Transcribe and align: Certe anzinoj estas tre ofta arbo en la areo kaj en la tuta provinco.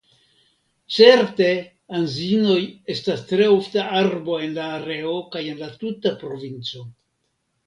Certe 0.93 1.49
anzinoj 1.99 2.57
estas 2.93 3.21
tre 3.33 3.51
ofta 3.59 3.85
arbo 4.01 4.41
en 4.47 4.57
la 4.57 4.67
areo 4.79 5.15
kaj 5.37 5.45
en 5.53 5.61
la 5.63 5.71
tuta 5.85 6.17
provinco. 6.25 6.85